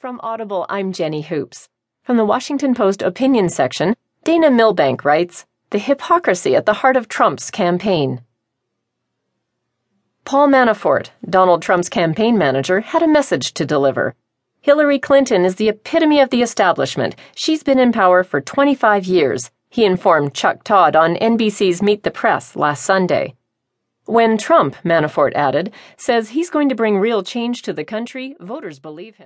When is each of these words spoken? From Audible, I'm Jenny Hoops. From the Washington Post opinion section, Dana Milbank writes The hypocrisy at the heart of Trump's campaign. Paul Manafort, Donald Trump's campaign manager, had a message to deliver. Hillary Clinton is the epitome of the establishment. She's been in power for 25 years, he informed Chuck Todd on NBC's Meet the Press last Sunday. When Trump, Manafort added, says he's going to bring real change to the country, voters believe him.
From 0.00 0.18
Audible, 0.22 0.64
I'm 0.70 0.94
Jenny 0.94 1.20
Hoops. 1.20 1.68
From 2.04 2.16
the 2.16 2.24
Washington 2.24 2.74
Post 2.74 3.02
opinion 3.02 3.50
section, 3.50 3.94
Dana 4.24 4.50
Milbank 4.50 5.04
writes 5.04 5.44
The 5.68 5.78
hypocrisy 5.78 6.56
at 6.56 6.64
the 6.64 6.72
heart 6.72 6.96
of 6.96 7.06
Trump's 7.06 7.50
campaign. 7.50 8.22
Paul 10.24 10.48
Manafort, 10.48 11.10
Donald 11.28 11.60
Trump's 11.60 11.90
campaign 11.90 12.38
manager, 12.38 12.80
had 12.80 13.02
a 13.02 13.06
message 13.06 13.52
to 13.52 13.66
deliver. 13.66 14.14
Hillary 14.62 14.98
Clinton 14.98 15.44
is 15.44 15.56
the 15.56 15.68
epitome 15.68 16.18
of 16.18 16.30
the 16.30 16.40
establishment. 16.40 17.14
She's 17.36 17.62
been 17.62 17.78
in 17.78 17.92
power 17.92 18.24
for 18.24 18.40
25 18.40 19.04
years, 19.04 19.50
he 19.68 19.84
informed 19.84 20.32
Chuck 20.32 20.64
Todd 20.64 20.96
on 20.96 21.16
NBC's 21.16 21.82
Meet 21.82 22.04
the 22.04 22.10
Press 22.10 22.56
last 22.56 22.84
Sunday. 22.84 23.34
When 24.06 24.38
Trump, 24.38 24.76
Manafort 24.82 25.34
added, 25.34 25.74
says 25.98 26.30
he's 26.30 26.48
going 26.48 26.70
to 26.70 26.74
bring 26.74 26.96
real 26.96 27.22
change 27.22 27.60
to 27.62 27.74
the 27.74 27.84
country, 27.84 28.34
voters 28.40 28.78
believe 28.78 29.16
him. 29.16 29.18